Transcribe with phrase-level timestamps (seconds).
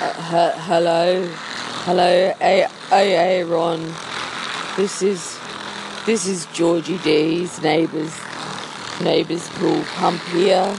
[0.00, 1.28] Uh, he- hello,
[1.84, 3.94] hello, A- AA Ron.
[4.76, 5.36] This is
[6.06, 8.14] this is Georgie D's neighbours
[9.02, 10.74] neighbours pool pump here.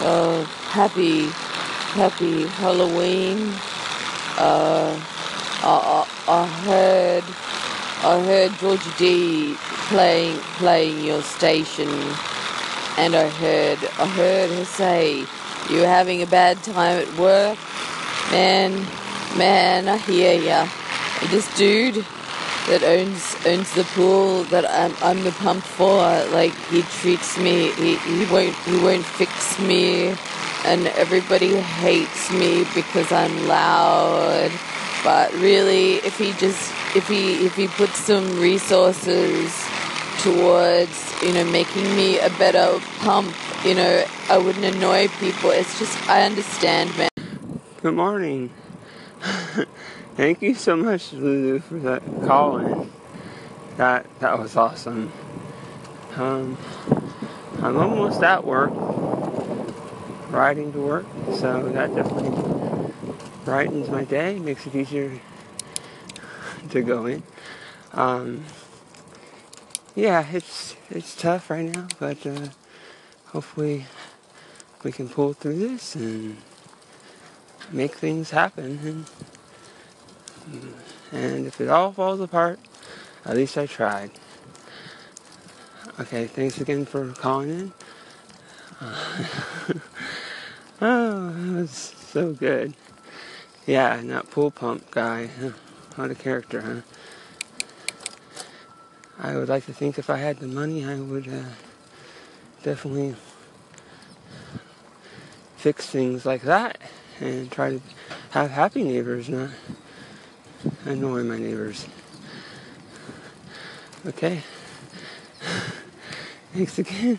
[0.00, 0.42] Uh,
[0.74, 1.26] happy
[1.94, 3.54] happy Halloween.
[4.36, 4.98] Uh,
[5.62, 7.24] I, I, I heard
[8.02, 9.54] I heard Georgie D
[9.88, 11.88] playing playing your station,
[12.96, 15.26] and I heard I heard her say
[15.70, 17.58] you're having a bad time at work.
[18.30, 18.72] Man,
[19.38, 20.68] man, I hear ya.
[21.30, 22.04] This dude
[22.68, 25.96] that owns owns the pool that I'm I'm the pump for,
[26.30, 27.72] like he treats me.
[27.72, 30.14] He, he won't he won't fix me,
[30.66, 34.52] and everybody hates me because I'm loud.
[35.02, 36.60] But really, if he just
[36.94, 39.56] if he if he puts some resources
[40.20, 45.48] towards you know making me a better pump, you know I wouldn't annoy people.
[45.48, 47.08] It's just I understand, man.
[47.80, 48.50] Good morning.
[50.16, 52.90] Thank you so much, Lulu, for that call in.
[53.76, 55.12] That that was awesome.
[56.16, 56.58] Um,
[57.62, 58.72] I'm almost at work,
[60.30, 62.92] riding to work, so that definitely
[63.44, 65.20] brightens my day, makes it easier
[66.70, 67.22] to go in.
[67.92, 68.44] Um,
[69.94, 72.48] yeah, it's it's tough right now, but uh,
[73.26, 73.86] hopefully
[74.82, 76.38] we can pull through this and
[77.72, 79.06] make things happen.
[80.52, 80.74] And,
[81.12, 82.58] and if it all falls apart,
[83.24, 84.10] at least I tried.
[86.00, 87.72] Okay, thanks again for calling in.
[88.80, 88.94] Uh,
[90.80, 92.74] oh, that was so good.
[93.66, 95.26] Yeah, and that pool pump guy,
[95.96, 96.80] what a character, huh?
[99.20, 101.42] I would like to think if I had the money, I would uh,
[102.62, 103.16] definitely
[105.56, 106.78] fix things like that
[107.20, 107.80] and try to
[108.30, 109.50] have happy neighbors, not
[110.84, 111.86] annoy my neighbors.
[114.06, 114.42] Okay.
[116.54, 117.18] Thanks again.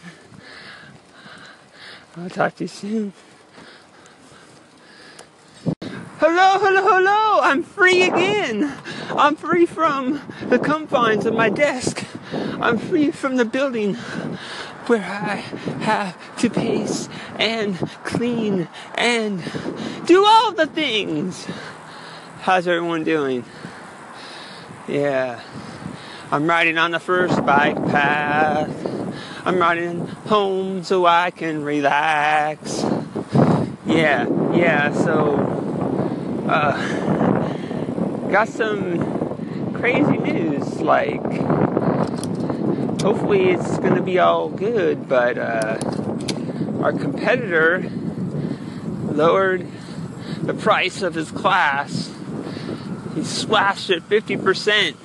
[2.18, 3.14] I'll talk to you soon.
[6.20, 7.40] Hello, hello, hello!
[7.42, 8.74] I'm free again!
[9.12, 12.06] I'm free from the confines of my desk.
[12.60, 13.98] I'm free from the building
[14.90, 15.36] where I
[15.86, 17.08] have to pace
[17.38, 19.44] and clean and
[20.08, 21.46] do all the things.
[22.42, 23.46] How's everyone doing?
[24.88, 25.42] Yeah.
[26.32, 28.72] I'm riding on the first bike path.
[29.46, 32.84] I'm riding home so I can relax.
[33.86, 35.36] Yeah, yeah, so
[36.50, 41.22] uh got some crazy news like
[43.02, 45.80] hopefully it's going to be all good, but uh,
[46.82, 47.90] our competitor
[49.04, 49.66] lowered
[50.42, 52.12] the price of his class.
[53.16, 54.96] He slashed it 50%.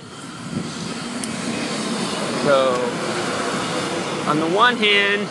[2.44, 2.75] So,
[4.28, 5.28] on the one hand,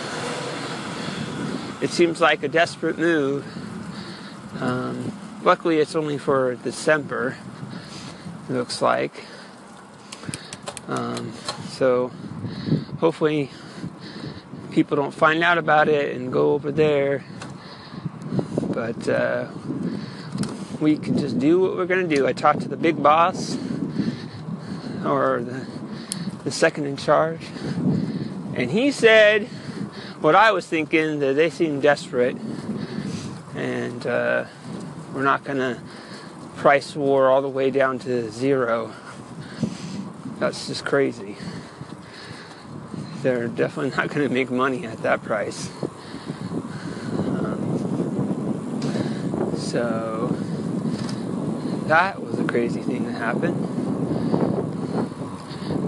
[1.84, 3.46] it seems like a desperate move.
[4.62, 5.12] Um,
[5.44, 7.36] luckily, it's only for December,
[8.50, 9.26] it looks like.
[10.88, 11.34] Um,
[11.70, 12.12] so,
[13.00, 13.52] hopefully
[14.72, 17.24] people don't find out about it and go over there.
[18.62, 19.48] But uh,
[20.80, 22.26] we can just do what we're going to do.
[22.26, 23.58] I talked to the big boss
[25.06, 25.68] or the,
[26.44, 27.46] the second in charge,
[28.56, 29.48] and he said
[30.22, 32.38] what I was thinking that they seem desperate
[33.56, 34.46] and uh,
[35.14, 35.80] we're not going to
[36.56, 38.94] price war all the way down to zero.
[40.40, 41.36] That's just crazy
[43.24, 45.72] they're definitely not going to make money at that price.
[47.18, 48.36] Um,
[49.58, 50.28] so
[51.88, 53.56] that was a crazy thing that happened.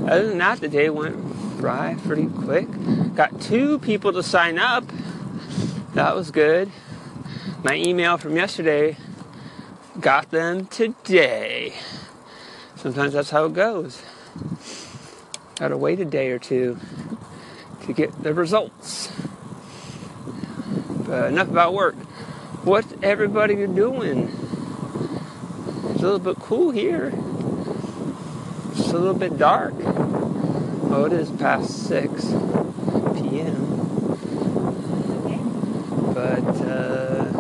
[0.10, 2.68] Other than that, the day went by pretty quick.
[3.16, 4.86] Got two people to sign up.
[5.94, 6.72] That was good.
[7.64, 8.96] My email from yesterday
[10.00, 11.74] got them today.
[12.76, 14.02] Sometimes that's how it goes.
[15.56, 16.78] Gotta wait a day or two
[17.86, 19.12] to get the results.
[21.06, 21.96] But enough about work.
[22.64, 24.30] What's everybody doing?
[25.92, 27.14] It's a little bit cool here.
[28.72, 29.74] It's a little bit dark.
[29.78, 32.26] Oh, it is past 6
[33.16, 33.76] p.m.
[36.14, 37.32] But, uh,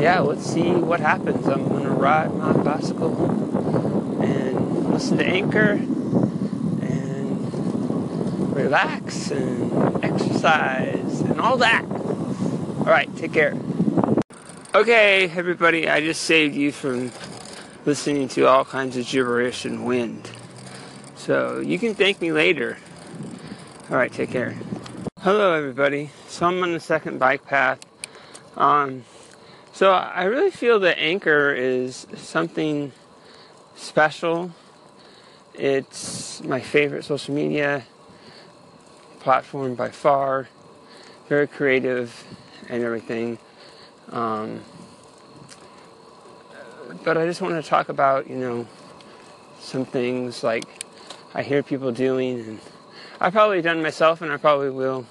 [0.00, 1.46] yeah, let's see what happens.
[1.46, 5.80] I'm going to ride my bicycle and listen to Anchor
[8.62, 11.84] relax and exercise and all that.
[11.84, 13.56] All right, take care.
[14.74, 17.10] Okay, everybody, I just saved you from
[17.84, 20.30] listening to all kinds of gibberish and wind.
[21.16, 22.78] So you can thank me later.
[23.90, 24.56] Alright, take care.
[25.20, 26.10] Hello, everybody.
[26.28, 27.80] So I'm on the second bike path.
[28.56, 29.04] Um,
[29.72, 32.92] so I really feel that Anchor is something
[33.74, 34.52] special.
[35.54, 37.84] It's my favorite social media
[39.20, 40.48] platform by far.
[41.28, 42.24] Very creative
[42.68, 43.38] and everything.
[44.10, 44.62] Um,
[47.04, 48.66] but I just want to talk about, you know,
[49.60, 50.64] some things like
[51.32, 52.60] I hear people doing, and
[53.20, 55.06] I've probably done myself, and I probably will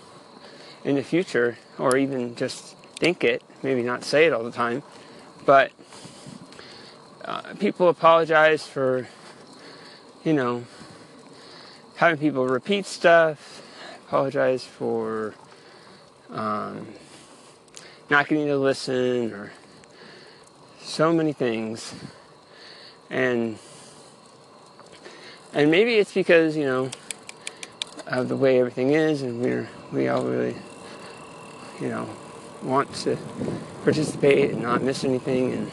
[0.84, 4.84] in the future, or even just think it, maybe not say it all the time.
[5.46, 5.72] But
[7.24, 9.08] uh, people apologize for,
[10.24, 10.66] you know,
[11.96, 13.59] having people repeat stuff,
[14.10, 15.36] apologize for
[16.32, 16.88] um,
[18.10, 19.52] not getting to listen, or
[20.82, 21.94] so many things.
[23.12, 23.60] And
[25.54, 26.90] and maybe it's because, you know,
[28.08, 30.56] of the way everything is and we're we all really
[31.80, 32.10] you know
[32.64, 33.16] want to
[33.84, 35.72] participate and not miss anything and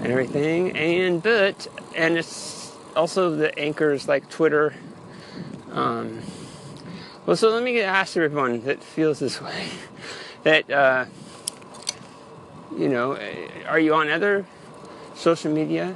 [0.00, 0.76] and everything.
[0.76, 4.74] And but and it's also the Anchor's like Twitter.
[5.70, 6.22] Um,
[7.26, 9.68] well, so let me ask everyone that feels this way
[10.44, 11.06] that uh,
[12.76, 13.18] you know,
[13.66, 14.46] are you on other
[15.14, 15.94] social media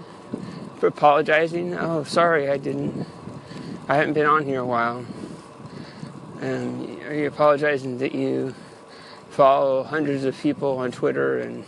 [0.78, 1.74] for apologizing?
[1.74, 3.06] Oh, sorry, I didn't.
[3.88, 5.04] I haven't been on here a while.
[6.40, 8.54] And are you apologizing that you
[9.28, 11.64] follow hundreds of people on Twitter and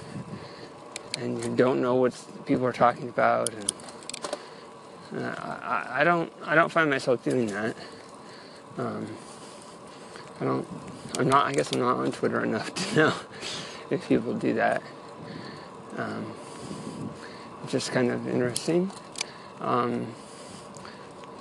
[1.19, 3.51] and you don't know what people are talking about?
[3.51, 3.73] And
[5.23, 6.33] uh, I, I don't.
[6.45, 7.77] I don't find myself doing that.
[8.79, 9.07] Um,
[10.43, 10.67] I don't.
[11.21, 11.47] I'm not.
[11.47, 13.15] I guess I'm not on Twitter enough to know
[13.91, 14.83] if people do that.
[15.97, 16.33] Um,
[17.69, 18.91] just kind of interesting.
[19.61, 20.09] Um,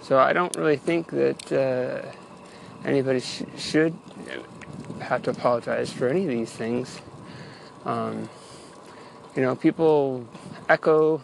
[0.04, 2.12] so I don't really think that uh,
[2.88, 3.96] anybody sh- should
[5.00, 7.02] have to apologize for any of these things.
[7.86, 8.30] Um,
[9.36, 10.28] you know, people
[10.70, 11.24] echo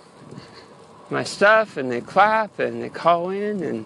[1.11, 3.85] my stuff and they clap and they call in and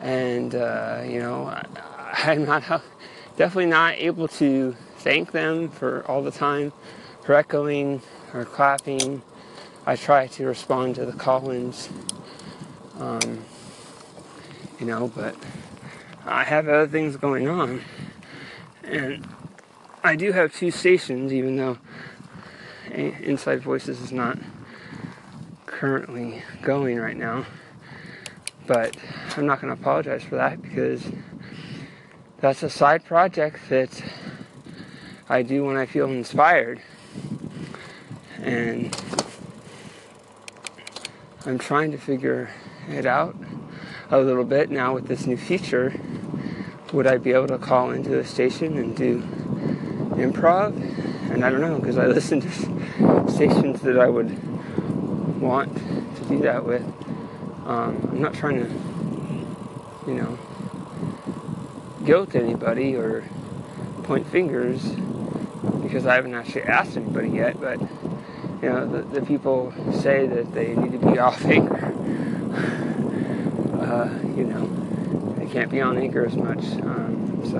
[0.00, 2.62] and uh, you know I, am not
[3.38, 6.72] definitely not able to thank them for all the time
[7.22, 8.02] for echoing
[8.34, 9.22] or clapping.
[9.86, 11.88] I try to respond to the call-ins,
[12.98, 13.44] um,
[14.80, 15.36] you know, but
[16.26, 17.80] I have other things going on,
[18.82, 19.24] and
[20.02, 21.78] I do have two stations, even though
[22.90, 24.36] Inside Voices is not
[25.64, 27.46] currently going right now.
[28.66, 28.96] But
[29.36, 31.04] I'm not going to apologize for that because
[32.40, 34.02] that's a side project that
[35.28, 36.80] I do when I feel inspired
[38.40, 38.96] and
[41.44, 42.50] I'm trying to figure
[42.88, 43.36] it out
[44.10, 45.94] a little bit now with this new feature.
[46.92, 49.20] Would I be able to call into a station and do
[50.12, 50.76] improv?
[51.30, 56.38] And I don't know because I listen to stations that I would want to do
[56.42, 56.82] that with.
[57.66, 60.38] Um, I'm not trying to, you know,
[62.08, 63.22] guilt anybody or
[64.04, 64.82] point fingers
[65.82, 67.78] because I haven't actually asked anybody yet, but
[68.62, 71.92] you know, the, the people say that they need to be off Anchor.
[73.78, 76.64] Uh, you know, they can't be on Anchor as much.
[76.80, 77.58] Um, so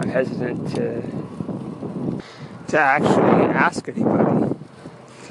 [0.00, 2.22] I'm hesitant to
[2.68, 4.56] to actually ask anybody.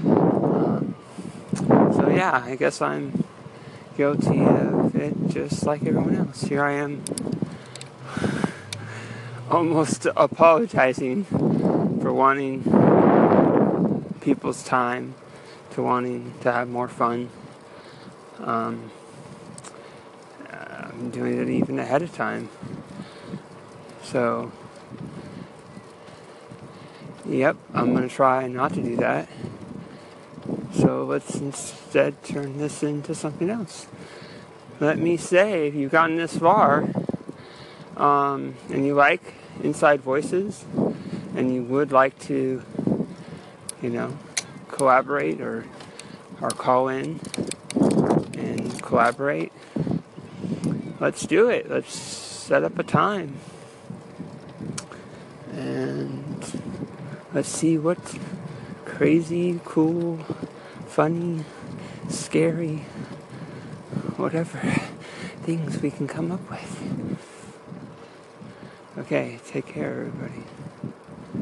[0.05, 0.95] Um,
[1.95, 3.23] so yeah, I guess I'm
[3.97, 6.43] guilty of it just like everyone else.
[6.43, 7.03] Here I am
[9.49, 12.63] almost apologizing for wanting
[14.21, 15.13] people's time
[15.71, 17.29] to wanting to have more fun.
[18.39, 18.91] Um,
[20.51, 22.49] I'm doing it even ahead of time.
[24.01, 24.51] So,
[27.25, 29.27] yep, I'm going to try not to do that.
[30.73, 33.87] So let's instead turn this into something else.
[34.79, 36.87] Let me say, if you've gotten this far
[37.97, 39.33] um, and you like
[39.63, 40.65] Inside Voices
[41.35, 42.61] and you would like to
[43.85, 44.17] you know,
[44.69, 45.63] collaborate or
[46.41, 47.19] or call in
[48.33, 49.53] and collaborate.
[50.99, 51.69] Let's do it.
[51.69, 53.37] Let's set up a time.
[55.51, 56.61] And
[57.31, 57.99] let's see what
[58.85, 60.17] crazy, cool,
[60.87, 61.43] funny,
[62.09, 62.85] scary,
[64.17, 64.59] whatever
[65.43, 67.04] things we can come up with.
[68.97, 70.41] Okay, take care, everybody.